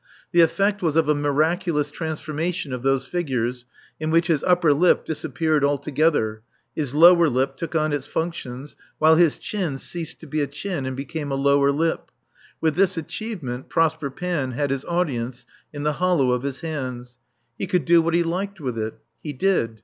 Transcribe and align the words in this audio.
The 0.31 0.41
effect 0.41 0.81
was 0.81 0.95
of 0.95 1.07
a 1.07 1.13
miraculous 1.13 1.91
transformation 1.91 2.73
of 2.73 2.81
those 2.81 3.05
features, 3.05 3.67
in 3.99 4.09
which 4.09 4.29
his 4.29 4.43
upper 4.43 4.73
lip 4.73 5.05
disappeared 5.05 5.63
altogether, 5.63 6.41
his 6.75 6.95
lower 6.95 7.29
lip 7.29 7.55
took 7.55 7.75
on 7.75 7.93
its 7.93 8.07
functions, 8.07 8.75
while 8.97 9.13
his 9.15 9.37
chin 9.37 9.77
ceased 9.77 10.19
to 10.21 10.25
be 10.25 10.41
a 10.41 10.47
chin 10.47 10.87
and 10.87 10.97
became 10.97 11.31
a 11.31 11.35
lower 11.35 11.71
lip. 11.71 12.09
With 12.59 12.73
this 12.73 12.97
achievement 12.97 13.69
Prosper 13.69 14.09
Panne 14.09 14.53
had 14.53 14.71
his 14.71 14.83
audience 14.85 15.45
in 15.71 15.83
the 15.83 15.93
hollow 15.93 16.31
of 16.31 16.41
his 16.41 16.61
hands. 16.61 17.19
He 17.59 17.67
could 17.67 17.85
do 17.85 18.01
what 18.01 18.15
he 18.15 18.23
liked 18.23 18.59
with 18.59 18.79
it. 18.79 18.95
He 19.21 19.33
did. 19.33 19.79